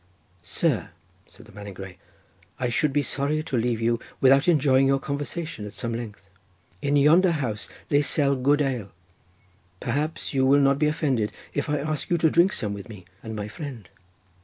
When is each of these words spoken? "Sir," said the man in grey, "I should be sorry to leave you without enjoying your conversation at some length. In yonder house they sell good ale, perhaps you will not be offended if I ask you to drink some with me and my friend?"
"Sir," 0.41 0.89
said 1.27 1.45
the 1.45 1.51
man 1.51 1.67
in 1.67 1.75
grey, 1.75 1.99
"I 2.59 2.69
should 2.69 2.91
be 2.91 3.03
sorry 3.03 3.43
to 3.43 3.55
leave 3.55 3.79
you 3.79 3.99
without 4.19 4.47
enjoying 4.47 4.87
your 4.87 4.97
conversation 4.97 5.63
at 5.67 5.73
some 5.73 5.93
length. 5.93 6.27
In 6.81 6.95
yonder 6.95 7.29
house 7.33 7.69
they 7.89 8.01
sell 8.01 8.35
good 8.35 8.63
ale, 8.63 8.89
perhaps 9.79 10.33
you 10.33 10.43
will 10.43 10.59
not 10.59 10.79
be 10.79 10.87
offended 10.87 11.31
if 11.53 11.69
I 11.69 11.77
ask 11.77 12.09
you 12.09 12.17
to 12.17 12.31
drink 12.31 12.51
some 12.53 12.73
with 12.73 12.89
me 12.89 13.05
and 13.21 13.35
my 13.35 13.47
friend?" 13.47 13.89